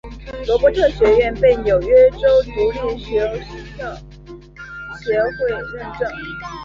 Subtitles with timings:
[0.47, 3.19] 罗伯特学院被纽约州独立学
[3.77, 3.95] 校
[4.97, 6.09] 协会认证。